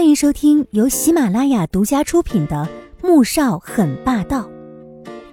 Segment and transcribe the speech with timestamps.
[0.00, 2.66] 欢迎收听由喜马拉雅独家出品的
[3.06, 4.48] 《穆少很霸道》，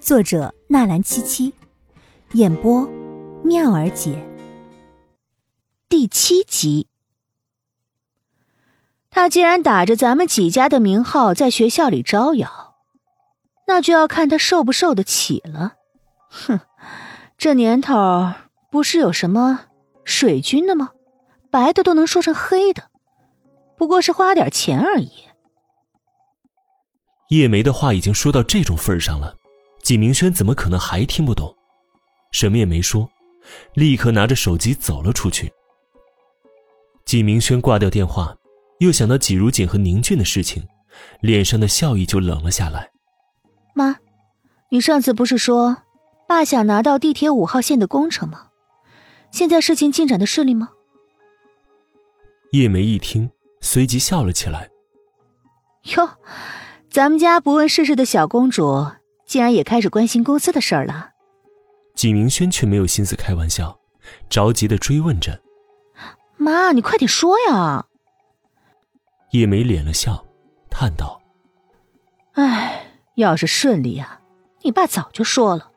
[0.02, 1.54] 作者纳兰七七，
[2.34, 2.86] 演播
[3.46, 4.22] 妙儿姐。
[5.88, 6.90] 第七集，
[9.10, 12.76] 他既然打着咱们几家的名号在学校里招摇，
[13.68, 15.76] 那就要看他受不受得起了。
[16.28, 16.60] 哼，
[17.38, 18.34] 这年头
[18.70, 19.62] 不是有什么
[20.04, 20.92] 水军的吗？
[21.50, 22.87] 白的都能说成黑的。
[23.78, 25.12] 不过是花点钱而已。
[27.30, 29.36] 叶梅的话已经说到这种份上了，
[29.84, 31.56] 纪明轩怎么可能还听不懂？
[32.32, 33.10] 什么也没说，
[33.74, 35.52] 立刻拿着手机走了出去。
[37.06, 38.36] 纪明轩挂掉电话，
[38.80, 40.68] 又想到纪如锦和宁俊的事情，
[41.22, 42.92] 脸上的笑意就冷了下来。
[43.74, 43.98] 妈，
[44.70, 45.84] 你上次不是说
[46.28, 48.48] 爸想拿到地铁五号线的工程吗？
[49.32, 50.70] 现在事情进展的顺利吗？
[52.52, 53.30] 叶梅一听。
[53.62, 54.70] 随即笑了起来。
[55.96, 56.10] 哟，
[56.90, 58.88] 咱们家不问世事的小公主，
[59.26, 61.12] 竟然也开始关心公司的事儿了。
[61.96, 63.80] 纪明轩却没有心思开玩笑，
[64.30, 65.42] 着急的追问着
[66.38, 67.86] ：“妈，你快点说呀！”
[69.32, 70.26] 叶梅敛了笑，
[70.70, 71.22] 叹道
[72.34, 74.22] ：“哎，要是顺利啊，
[74.62, 75.72] 你爸早就说了。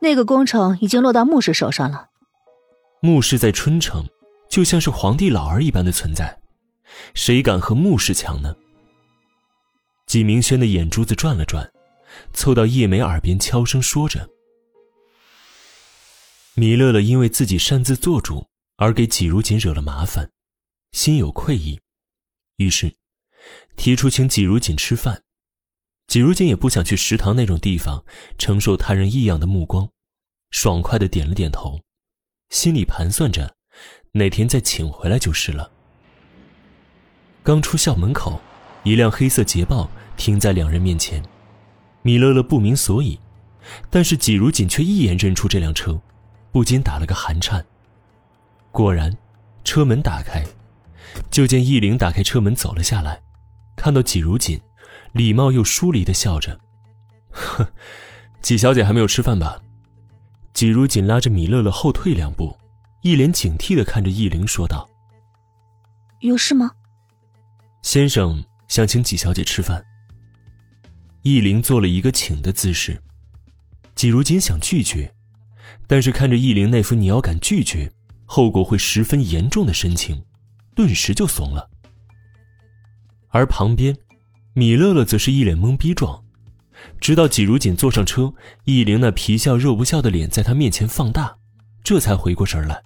[0.00, 2.08] 那个工程已经落到穆氏手上了。
[3.00, 4.04] 穆氏在春城，
[4.50, 6.38] 就像是皇帝老儿一般的存在。”
[7.14, 8.56] 谁敢和穆氏抢呢？
[10.06, 11.72] 纪明轩的眼珠子转了转，
[12.32, 14.28] 凑到叶梅耳边悄声说着
[16.54, 20.30] ：“米乐乐因为自己擅自做主而给纪如锦惹了麻烦，
[20.92, 21.80] 心有愧意，
[22.56, 22.94] 于是
[23.76, 25.22] 提出请纪如锦吃饭。
[26.06, 28.04] 纪如锦也不想去食堂那种地方
[28.38, 29.90] 承受他人异样的目光，
[30.50, 31.80] 爽快的点了点头，
[32.50, 33.56] 心里盘算着
[34.12, 35.72] 哪天再请回来就是了。”
[37.44, 38.40] 刚出校门口，
[38.84, 41.22] 一辆黑色捷豹停在两人面前。
[42.00, 43.20] 米乐乐不明所以，
[43.90, 46.00] 但是纪如锦却一眼认出这辆车，
[46.50, 47.62] 不禁打了个寒颤。
[48.72, 49.14] 果然，
[49.62, 50.42] 车门打开，
[51.30, 53.20] 就见易灵打开车门走了下来，
[53.76, 54.58] 看到纪如锦，
[55.12, 56.58] 礼貌又疏离的笑着
[57.30, 57.68] ：“呵，
[58.40, 59.60] 纪小姐还没有吃饭吧？”
[60.54, 62.56] 纪如锦拉着米乐乐后退两步，
[63.02, 64.88] 一脸警惕的看着易灵说道
[66.20, 66.70] ：“有事吗？”
[67.84, 69.84] 先生想请纪小姐吃饭。
[71.20, 72.98] 易玲做了一个请的姿势，
[73.94, 75.14] 纪如锦想拒绝，
[75.86, 77.92] 但是看着易玲那副你要敢拒绝，
[78.24, 80.24] 后果会十分严重的神情，
[80.74, 81.68] 顿时就怂了。
[83.28, 83.94] 而旁边，
[84.54, 86.24] 米乐乐则是一脸懵逼状，
[86.98, 88.32] 直到纪如锦坐上车，
[88.64, 91.36] 易玲那皮笑肉不笑的脸在他面前放大，
[91.84, 92.82] 这才回过神来。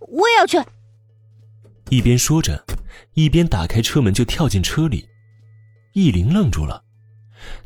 [0.00, 0.58] 我也要去。
[1.88, 2.64] 一边说着。
[3.18, 5.08] 一边打开车门就跳进车里，
[5.92, 6.84] 易林愣住了，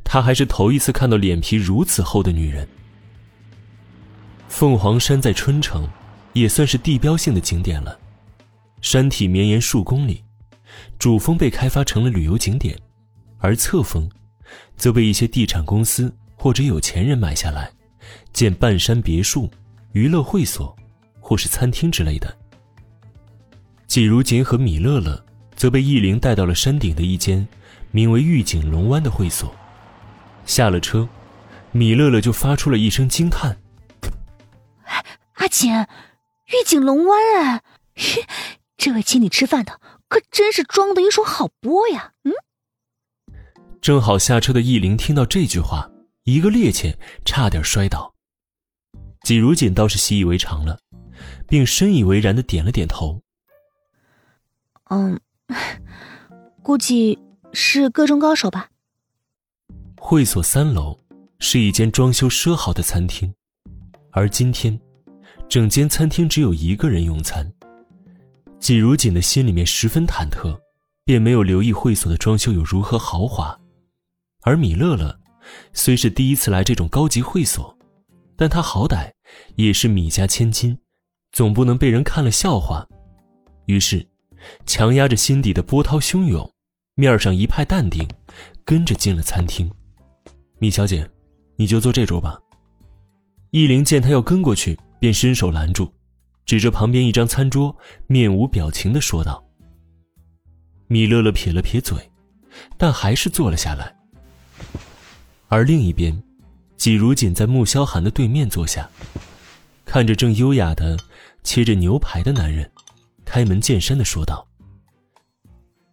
[0.03, 2.67] 她还是头一次看到脸皮如此厚的女人。
[4.49, 5.87] 凤凰山在春城，
[6.33, 8.01] 也算是地标性的景点了，
[8.81, 10.25] 山体绵延数公里，
[10.99, 12.75] 主峰被开发成了旅游景点，
[13.37, 14.11] 而侧峰，
[14.79, 17.71] 则被一些地产公司或者有钱人买下来，
[18.33, 19.51] 建半山别墅、
[19.93, 20.75] 娱乐会所，
[21.21, 22.35] 或是餐厅之类的。
[23.87, 25.23] 季如锦和米乐乐。
[25.63, 27.47] 则被易灵带到了山顶的一间
[27.93, 29.55] 名为“御景龙湾”的会所。
[30.45, 31.09] 下了车，
[31.71, 33.63] 米乐乐就发出了一声惊叹
[35.39, 37.63] ：“阿锦，御景龙湾哎，
[38.77, 42.33] 这位请你吃饭的可真是装的一手好波呀！”嗯。
[43.81, 45.89] 正好下车的易灵听到这句话，
[46.25, 48.13] 一个趔趄，差点摔倒。
[49.23, 50.81] 季如锦倒是习以为常了，
[51.47, 53.23] 并深以为然的点了点头
[54.91, 55.21] ：“嗯。”
[56.63, 57.19] 估计
[57.53, 58.69] 是各中高手吧。
[59.97, 60.99] 会所三楼
[61.39, 63.33] 是一间装修奢豪的餐厅，
[64.11, 64.79] 而今天，
[65.49, 67.53] 整间餐厅只有一个人用餐。
[68.59, 70.59] 季如锦的心里面十分忐忑，
[71.05, 73.59] 便没有留意会所的装修有如何豪华。
[74.43, 75.19] 而米乐乐
[75.73, 77.77] 虽是第一次来这种高级会所，
[78.37, 79.11] 但他好歹
[79.57, 80.79] 也是米家千金，
[81.33, 82.87] 总不能被人看了笑话。
[83.67, 84.12] 于是。
[84.67, 86.51] 强压着心底的波涛汹涌，
[86.95, 88.09] 面上一派淡定，
[88.65, 89.71] 跟着进了餐厅。
[90.59, 91.09] 米小姐，
[91.57, 92.39] 你就坐这桌吧。
[93.51, 95.93] 易灵见他要跟过去，便伸手拦住，
[96.47, 99.45] 指着旁边一张餐桌，面无表情的说道。
[100.87, 101.99] 米乐乐撇了撇嘴，
[102.77, 103.95] 但还是坐了下来。
[105.49, 106.23] 而另一边，
[106.77, 108.89] 季如锦在穆萧寒的对面坐下，
[109.85, 110.97] 看着正优雅的
[111.43, 112.71] 切着牛排的男人。
[113.33, 114.47] 开门见山的说道：“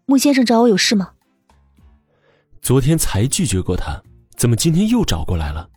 [0.05, 1.13] 穆先生找我有事吗？
[2.61, 3.97] 昨天才拒绝过他，
[4.35, 5.69] 怎么今天又找过来了？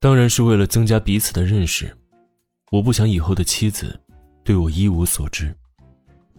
[0.00, 1.94] 当然是为了增加彼此的认识。
[2.72, 4.00] 我不想以后的妻子
[4.42, 5.54] 对我一无所知。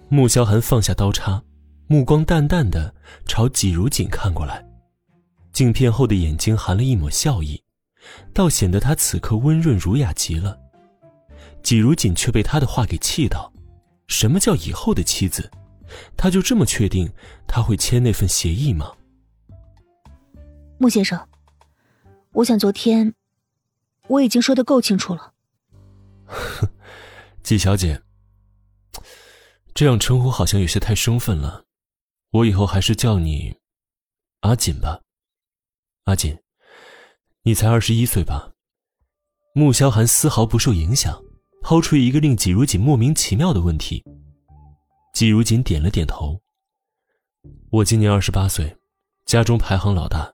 [0.10, 1.40] 穆萧寒放下刀叉，
[1.86, 2.92] 目光淡淡的
[3.28, 4.66] 朝季如锦看过来，
[5.52, 7.62] 镜片后的眼睛含了一抹笑意，
[8.34, 10.58] 倒显得他此刻温润儒雅极了。
[11.62, 13.52] 季如锦却被他的话给气到。
[14.08, 15.52] 什么叫以后的妻子？
[16.18, 17.12] 他就这么确定
[17.48, 18.92] 他会签那份协议吗？
[20.78, 21.28] 穆先生，
[22.34, 23.14] 我想昨天
[24.08, 25.34] 我已经说的够清楚了。
[27.44, 28.02] 季小姐，
[29.74, 31.66] 这样称呼好像有些太生分了，
[32.32, 33.56] 我以后还是叫你
[34.42, 35.02] 阿锦吧。
[36.06, 36.38] 阿锦，
[37.44, 38.54] 你才二十一岁吧？
[39.54, 41.24] 穆萧寒丝毫不受影响，
[41.68, 44.04] 抛出一个令季如锦莫名其妙的问题。
[45.16, 46.40] 季如锦点了点头。
[47.72, 48.72] 我今年二十八岁，
[49.26, 50.32] 家中排行老大，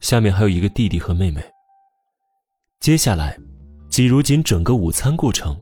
[0.00, 1.40] 下面还有一个弟弟和妹妹。
[2.80, 3.38] 接下来。
[3.88, 5.56] 季如锦整个午餐过程，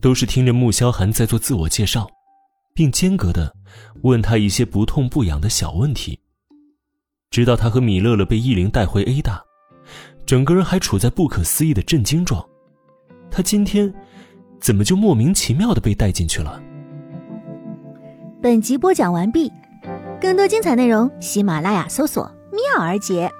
[0.00, 2.08] 都是听着穆萧寒在做自我介绍，
[2.72, 3.54] 并间隔的
[4.02, 6.18] 问他一些不痛不痒的小问题。
[7.30, 9.42] 直到他和米乐乐被易灵带回 A 大，
[10.24, 12.42] 整个人还处在不可思议的震惊状。
[13.30, 13.92] 他今天
[14.64, 16.58] 怎么就莫名其妙的被带进去了？
[18.40, 19.52] 本集播讲完毕，
[20.18, 23.30] 更多精彩内容，喜马拉雅搜索“妙儿姐”，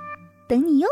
[0.47, 0.87] 等你哟。